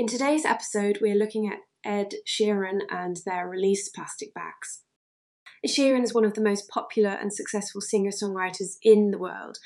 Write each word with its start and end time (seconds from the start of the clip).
In 0.00 0.06
today's 0.06 0.46
episode, 0.46 1.00
we're 1.02 1.14
looking 1.14 1.46
at 1.46 1.58
Ed 1.84 2.14
Sheeran 2.26 2.78
and 2.88 3.18
their 3.26 3.46
release 3.46 3.90
Plastic 3.90 4.32
Bags. 4.32 4.80
Sheeran 5.68 6.02
is 6.04 6.14
one 6.14 6.24
of 6.24 6.32
the 6.32 6.40
most 6.40 6.70
popular 6.70 7.10
and 7.10 7.30
successful 7.30 7.82
singer 7.82 8.08
songwriters 8.08 8.76
in 8.82 9.10
the 9.10 9.18
world. 9.18 9.58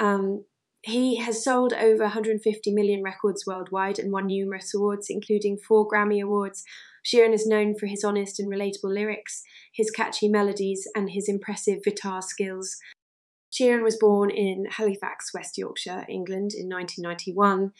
Um, 0.00 0.46
he 0.82 1.18
has 1.18 1.44
sold 1.44 1.72
over 1.74 2.02
150 2.02 2.72
million 2.74 3.04
records 3.04 3.44
worldwide 3.46 4.00
and 4.00 4.10
won 4.10 4.26
numerous 4.26 4.74
awards, 4.74 5.06
including 5.08 5.58
four 5.58 5.86
Grammy 5.86 6.20
Awards. 6.20 6.64
Sheeran 7.06 7.32
is 7.32 7.46
known 7.46 7.76
for 7.78 7.86
his 7.86 8.02
honest 8.02 8.40
and 8.40 8.52
relatable 8.52 8.92
lyrics, 8.92 9.44
his 9.72 9.92
catchy 9.92 10.26
melodies, 10.28 10.88
and 10.96 11.10
his 11.10 11.28
impressive 11.28 11.84
guitar 11.84 12.20
skills. 12.20 12.78
Sheeran 13.52 13.84
was 13.84 13.96
born 13.96 14.30
in 14.30 14.66
Halifax, 14.70 15.32
West 15.32 15.56
Yorkshire, 15.56 16.04
England 16.08 16.50
in 16.52 16.68
1991. 16.68 17.70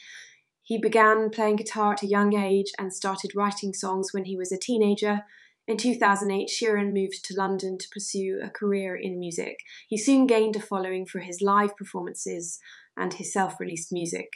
He 0.69 0.77
began 0.77 1.30
playing 1.30 1.56
guitar 1.56 1.94
at 1.94 2.02
a 2.02 2.06
young 2.06 2.36
age 2.36 2.72
and 2.78 2.92
started 2.92 3.34
writing 3.34 3.72
songs 3.72 4.12
when 4.12 4.27
he 4.27 4.36
was 4.36 4.52
a 4.52 4.58
teenager. 4.58 5.22
In 5.66 5.78
2008, 5.78 6.50
Sheeran 6.50 6.92
moved 6.92 7.25
to 7.25 7.34
London 7.34 7.78
to 7.78 7.88
pursue 7.91 8.38
a 8.44 8.50
career 8.50 8.94
in 8.94 9.19
music. 9.19 9.60
He 9.88 9.97
soon 9.97 10.27
gained 10.27 10.56
a 10.56 10.60
following 10.60 11.06
for 11.06 11.20
his 11.20 11.41
live 11.41 11.75
performances 11.75 12.60
and 12.98 13.15
his 13.15 13.32
self 13.32 13.59
released 13.59 13.91
music. 13.92 14.28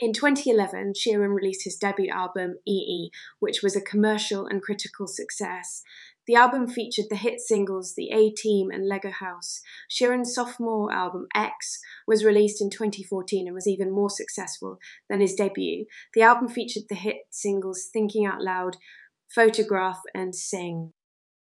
In 0.00 0.12
2011, 0.12 0.94
Sheeran 0.94 1.36
released 1.36 1.62
his 1.62 1.76
debut 1.76 2.10
album, 2.10 2.56
EE, 2.66 3.12
which 3.38 3.62
was 3.62 3.76
a 3.76 3.80
commercial 3.80 4.44
and 4.44 4.60
critical 4.60 5.06
success. 5.06 5.84
The 6.26 6.34
album 6.34 6.66
featured 6.66 7.06
the 7.08 7.16
hit 7.16 7.40
singles 7.40 7.94
The 7.94 8.10
A 8.10 8.30
Team 8.30 8.70
and 8.70 8.88
Lego 8.88 9.10
House. 9.10 9.60
Sheeran's 9.88 10.34
sophomore 10.34 10.92
album, 10.92 11.28
X, 11.34 11.78
was 12.06 12.24
released 12.24 12.60
in 12.60 12.68
2014 12.68 13.46
and 13.46 13.54
was 13.54 13.68
even 13.68 13.92
more 13.92 14.10
successful 14.10 14.78
than 15.08 15.20
his 15.20 15.34
debut. 15.34 15.86
The 16.14 16.22
album 16.22 16.48
featured 16.48 16.84
the 16.88 16.96
hit 16.96 17.18
singles 17.30 17.88
Thinking 17.92 18.26
Out 18.26 18.42
Loud, 18.42 18.76
Photograph, 19.28 20.00
and 20.14 20.34
Sing. 20.34 20.92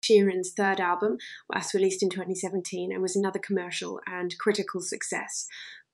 Sheeran's 0.03 0.52
third 0.52 0.81
album 0.81 1.18
was 1.50 1.74
released 1.74 2.03
in 2.03 2.09
2017 2.09 2.91
and 2.91 3.02
was 3.02 3.16
another 3.16 3.40
commercial 3.40 4.02
and 4.06 4.38
critical 4.38 4.81
success. 4.81 5.47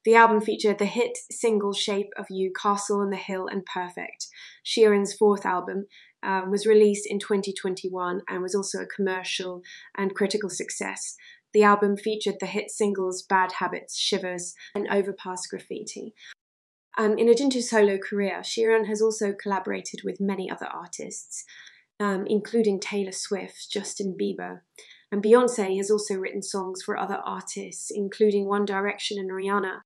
The 0.03 0.15
album 0.15 0.41
featured 0.41 0.79
the 0.79 0.85
hit 0.85 1.19
single 1.29 1.73
Shape 1.73 2.09
of 2.17 2.25
You, 2.31 2.51
Castle 2.59 3.01
on 3.01 3.11
the 3.11 3.17
Hill, 3.17 3.45
and 3.47 3.63
Perfect. 3.63 4.27
Sheeran's 4.65 5.13
fourth 5.13 5.45
album 5.45 5.85
um, 6.23 6.51
was 6.51 6.65
released 6.65 7.07
in 7.09 7.19
2021 7.19 8.21
and 8.29 8.41
was 8.41 8.55
also 8.55 8.79
a 8.79 8.85
commercial 8.85 9.61
and 9.97 10.15
critical 10.15 10.49
success. 10.49 11.15
The 11.53 11.63
album 11.63 11.97
featured 11.97 12.35
the 12.39 12.45
hit 12.45 12.71
singles 12.71 13.23
Bad 13.23 13.53
Habits, 13.53 13.97
Shivers, 13.97 14.53
and 14.73 14.87
Overpass 14.89 15.47
Graffiti. 15.47 16.13
Um, 16.97 17.17
in 17.17 17.29
addition 17.29 17.49
to 17.51 17.61
solo 17.61 17.97
career, 17.97 18.39
Sheeran 18.41 18.87
has 18.87 19.01
also 19.01 19.33
collaborated 19.33 20.01
with 20.03 20.19
many 20.19 20.49
other 20.49 20.67
artists, 20.67 21.45
um, 21.99 22.25
including 22.27 22.79
Taylor 22.79 23.11
Swift, 23.11 23.71
Justin 23.71 24.15
Bieber, 24.19 24.61
and 25.11 25.21
Beyonce 25.21 25.77
has 25.77 25.91
also 25.91 26.15
written 26.15 26.41
songs 26.41 26.81
for 26.83 26.97
other 26.97 27.21
artists, 27.25 27.91
including 27.93 28.47
One 28.47 28.65
Direction 28.65 29.19
and 29.19 29.29
Rihanna. 29.29 29.81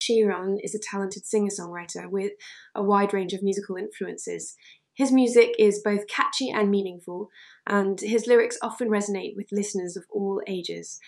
Sheeran 0.00 0.58
is 0.62 0.74
a 0.74 0.78
talented 0.78 1.26
singer 1.26 1.50
songwriter 1.50 2.08
with 2.08 2.32
a 2.74 2.82
wide 2.82 3.12
range 3.12 3.32
of 3.32 3.42
musical 3.42 3.76
influences. 3.76 4.54
His 5.00 5.12
music 5.12 5.54
is 5.58 5.80
both 5.82 6.06
catchy 6.08 6.50
and 6.50 6.70
meaningful, 6.70 7.30
and 7.66 7.98
his 7.98 8.26
lyrics 8.26 8.58
often 8.60 8.90
resonate 8.90 9.34
with 9.34 9.50
listeners 9.50 9.96
of 9.96 10.04
all 10.10 10.42
ages. 10.46 11.00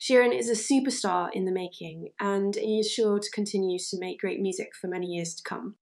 Sheeran 0.00 0.32
is 0.32 0.48
a 0.48 0.52
superstar 0.52 1.30
in 1.32 1.46
the 1.46 1.50
making, 1.50 2.10
and 2.20 2.54
he 2.54 2.78
is 2.78 2.88
sure 2.88 3.18
to 3.18 3.30
continue 3.32 3.80
to 3.80 3.98
make 3.98 4.20
great 4.20 4.38
music 4.38 4.68
for 4.80 4.86
many 4.86 5.08
years 5.08 5.34
to 5.34 5.42
come. 5.42 5.74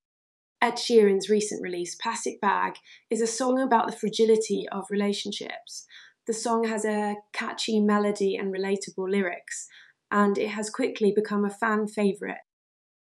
Ed 0.63 0.77
Sheeran's 0.77 1.29
recent 1.29 1.61
release, 1.61 1.95
Plastic 1.95 2.41
Bag, 2.41 2.77
is 3.11 3.21
a 3.21 3.27
song 3.27 3.61
about 3.61 3.91
the 3.91 3.97
fragility 3.99 4.67
of 4.73 4.87
relationships. 4.91 5.85
The 6.27 6.33
song 6.33 6.65
has 6.69 6.87
a 6.87 7.17
catchy 7.35 7.81
melody 7.81 8.35
and 8.35 8.51
relatable 8.51 9.11
lyrics, 9.11 9.69
and 10.11 10.39
it 10.39 10.53
has 10.53 10.71
quickly 10.71 11.13
become 11.15 11.45
a 11.45 11.51
fan 11.51 11.87
favourite 11.87 12.39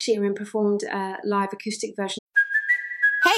Sheeran 0.02 0.36
performed 0.36 0.82
a 0.82 1.18
live 1.24 1.53
acoustic 1.53 1.96
version. 1.96 2.25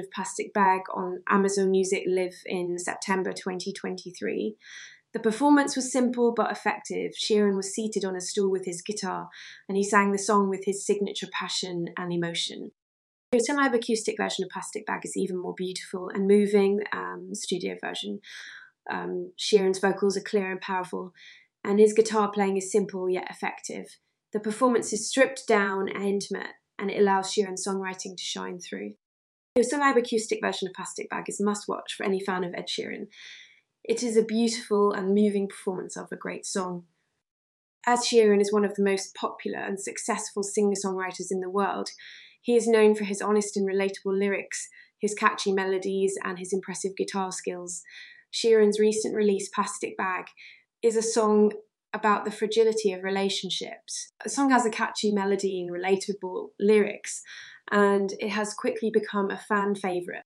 Of 0.00 0.10
Plastic 0.10 0.54
Bag 0.54 0.82
on 0.94 1.22
Amazon 1.28 1.70
Music 1.70 2.04
Live 2.06 2.42
in 2.46 2.78
September 2.78 3.32
2023. 3.32 4.56
The 5.12 5.20
performance 5.20 5.76
was 5.76 5.92
simple 5.92 6.32
but 6.32 6.50
effective. 6.50 7.12
Sheeran 7.12 7.56
was 7.56 7.74
seated 7.74 8.04
on 8.04 8.16
a 8.16 8.20
stool 8.20 8.50
with 8.50 8.64
his 8.64 8.80
guitar, 8.80 9.28
and 9.68 9.76
he 9.76 9.84
sang 9.84 10.12
the 10.12 10.18
song 10.18 10.48
with 10.48 10.64
his 10.64 10.86
signature 10.86 11.28
passion 11.30 11.88
and 11.98 12.12
emotion. 12.12 12.72
The 13.32 13.40
semi 13.40 13.66
acoustic 13.66 14.16
version 14.16 14.44
of 14.44 14.50
Plastic 14.50 14.86
Bag 14.86 15.00
is 15.04 15.16
even 15.16 15.36
more 15.36 15.54
beautiful 15.54 16.08
and 16.08 16.26
moving. 16.26 16.80
Um, 16.92 17.34
studio 17.34 17.76
version. 17.82 18.20
Um, 18.90 19.32
Sheeran's 19.38 19.78
vocals 19.78 20.16
are 20.16 20.22
clear 20.22 20.50
and 20.50 20.60
powerful, 20.60 21.12
and 21.62 21.78
his 21.78 21.92
guitar 21.92 22.30
playing 22.30 22.56
is 22.56 22.72
simple 22.72 23.10
yet 23.10 23.26
effective. 23.30 23.98
The 24.32 24.40
performance 24.40 24.92
is 24.92 25.08
stripped 25.08 25.46
down 25.46 25.88
and 25.88 26.04
intimate, 26.04 26.54
and 26.78 26.90
it 26.90 26.98
allows 26.98 27.30
Sheeran's 27.30 27.66
songwriting 27.66 28.16
to 28.16 28.22
shine 28.22 28.58
through. 28.58 28.94
The 29.54 29.64
semi 29.64 29.90
acoustic 29.90 30.40
version 30.40 30.68
of 30.68 30.74
Plastic 30.74 31.10
Bag 31.10 31.28
is 31.28 31.38
a 31.38 31.44
must 31.44 31.68
watch 31.68 31.92
for 31.94 32.06
any 32.06 32.20
fan 32.20 32.42
of 32.42 32.54
Ed 32.54 32.68
Sheeran. 32.68 33.08
It 33.84 34.02
is 34.02 34.16
a 34.16 34.24
beautiful 34.24 34.92
and 34.92 35.14
moving 35.14 35.46
performance 35.46 35.94
of 35.94 36.08
a 36.10 36.16
great 36.16 36.46
song. 36.46 36.84
Ed 37.86 37.96
Sheeran 37.96 38.40
is 38.40 38.50
one 38.50 38.64
of 38.64 38.74
the 38.76 38.82
most 38.82 39.14
popular 39.14 39.58
and 39.58 39.78
successful 39.78 40.42
singer 40.42 40.76
songwriters 40.82 41.26
in 41.30 41.40
the 41.40 41.50
world. 41.50 41.90
He 42.40 42.56
is 42.56 42.66
known 42.66 42.94
for 42.94 43.04
his 43.04 43.20
honest 43.20 43.54
and 43.58 43.68
relatable 43.68 44.18
lyrics, 44.18 44.68
his 44.98 45.14
catchy 45.14 45.52
melodies, 45.52 46.16
and 46.24 46.38
his 46.38 46.54
impressive 46.54 46.96
guitar 46.96 47.30
skills. 47.30 47.82
Sheeran's 48.32 48.80
recent 48.80 49.14
release, 49.14 49.50
Plastic 49.50 49.98
Bag, 49.98 50.26
is 50.82 50.96
a 50.96 51.02
song 51.02 51.52
about 51.92 52.24
the 52.24 52.30
fragility 52.30 52.92
of 52.92 53.02
relationships. 53.02 54.12
The 54.24 54.30
song 54.30 54.50
has 54.50 54.64
a 54.64 54.70
catchy 54.70 55.12
melody 55.12 55.60
and 55.60 55.70
relatable 55.70 56.48
lyrics, 56.58 57.22
and 57.72 58.12
it 58.20 58.28
has 58.28 58.54
quickly 58.54 58.90
become 58.92 59.30
a 59.30 59.38
fan 59.38 59.74
favourite. 59.74 60.22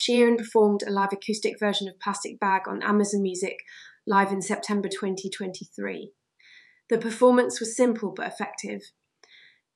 Sheeran 0.00 0.36
performed 0.36 0.82
a 0.82 0.90
live 0.90 1.12
acoustic 1.12 1.58
version 1.58 1.88
of 1.88 2.00
Plastic 2.00 2.40
Bag 2.40 2.62
on 2.66 2.82
Amazon 2.82 3.22
Music 3.22 3.58
live 4.06 4.32
in 4.32 4.42
September 4.42 4.88
2023. 4.88 6.10
The 6.88 6.98
performance 6.98 7.60
was 7.60 7.76
simple 7.76 8.12
but 8.14 8.26
effective. 8.26 8.80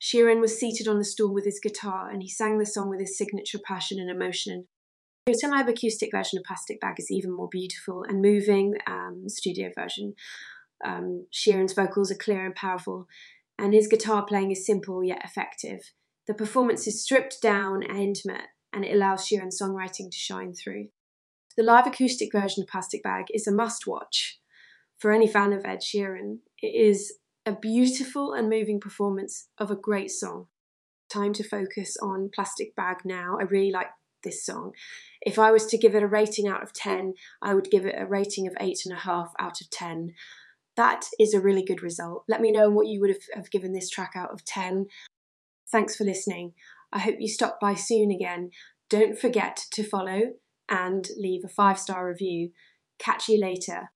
Sheeran 0.03 0.41
was 0.41 0.59
seated 0.59 0.89
on 0.89 0.99
the 0.99 1.05
stool 1.05 1.33
with 1.33 1.45
his 1.45 1.61
guitar 1.63 2.11
and 2.11 2.21
he 2.21 2.29
sang 2.29 2.59
the 2.59 2.67
song 2.67 2.91
with 2.91 3.01
his 3.01 3.17
signature 3.17 3.61
passion 3.65 4.01
and 4.01 4.11
emotion. 4.11 4.67
The 5.27 5.49
live 5.51 5.69
acoustic 5.69 6.11
version 6.11 6.39
of 6.39 6.45
Plastic 6.45 6.81
Bag 6.81 6.97
is 6.99 7.11
even 7.11 7.35
more 7.35 7.49
beautiful 7.49 8.03
and 8.03 8.21
moving. 8.21 8.75
Um, 8.87 9.25
studio 9.29 9.71
version, 9.75 10.15
um, 10.85 11.27
Sheeran's 11.33 11.73
vocals 11.73 12.11
are 12.11 12.17
clear 12.17 12.45
and 12.45 12.55
powerful, 12.55 13.07
and 13.59 13.73
his 13.73 13.87
guitar 13.87 14.27
playing 14.27 14.51
is 14.51 14.67
simple 14.67 15.03
yet 15.03 15.23
effective. 15.25 15.81
The 16.27 16.35
performance 16.35 16.87
is 16.87 17.03
stripped 17.03 17.43
down 17.43 17.83
and 17.83 17.99
intimate, 17.99 18.49
and 18.73 18.85
it 18.85 18.95
allows 18.95 19.27
Sheeran's 19.27 19.61
songwriting 19.61 20.11
to 20.11 20.17
shine 20.17 20.55
through. 20.55 20.89
The 21.57 21.63
live 21.63 21.87
acoustic 21.87 22.31
version 22.33 22.63
of 22.63 22.69
Plastic 22.69 23.03
Bag 23.03 23.27
is 23.33 23.47
a 23.47 23.53
must 23.53 23.87
watch 23.87 24.41
for 24.99 25.13
any 25.13 25.29
fan 25.29 25.53
of 25.53 25.65
Ed 25.65 25.81
Sheeran. 25.81 26.39
It 26.61 26.75
is 26.75 27.15
a 27.47 27.53
beautiful 27.53 28.33
and 28.33 28.49
moving 28.49 28.81
performance 28.81 29.49
of 29.59 29.71
a 29.71 29.77
great 29.77 30.11
song. 30.11 30.47
Time 31.11 31.33
to 31.35 31.45
focus 31.47 31.97
on 32.03 32.31
Plastic 32.35 32.75
Bag 32.75 32.99
now. 33.05 33.37
I 33.39 33.45
really 33.45 33.71
like 33.71 33.91
this 34.25 34.45
song. 34.45 34.73
If 35.21 35.39
I 35.39 35.53
was 35.53 35.67
to 35.67 35.79
give 35.79 35.95
it 35.95 36.03
a 36.03 36.09
rating 36.09 36.49
out 36.49 36.63
of 36.63 36.73
10, 36.73 37.15
I 37.43 37.55
would 37.55 37.71
give 37.71 37.85
it 37.85 37.95
a 37.97 38.07
rating 38.07 38.47
of 38.47 38.55
8.5 38.55 39.29
out 39.39 39.61
of 39.61 39.71
10. 39.71 40.15
That 40.77 41.05
is 41.21 41.35
a 41.35 41.41
really 41.41 41.65
good 41.65 41.83
result. 41.83 42.25
Let 42.29 42.41
me 42.41 42.51
know 42.51 42.69
what 42.71 42.89
you 42.89 43.01
would 43.01 43.11
have, 43.11 43.23
have 43.35 43.51
given 43.51 43.73
this 43.73 43.91
track 43.91 44.13
out 44.17 44.33
of 44.33 44.45
10. 44.45 44.87
Thanks 45.75 45.97
for 45.97 46.05
listening. 46.05 46.53
I 46.93 47.01
hope 47.01 47.17
you 47.19 47.27
stop 47.27 47.59
by 47.61 47.75
soon 47.75 48.13
again. 48.13 48.51
Don't 48.89 49.19
forget 49.19 49.65
to 49.73 49.83
follow 49.83 50.35
and 50.69 51.09
leave 51.17 51.41
a 51.45 51.49
five 51.49 51.81
star 51.81 52.07
review. 52.07 52.51
Catch 53.01 53.29
you 53.29 53.41
later. 53.41 53.91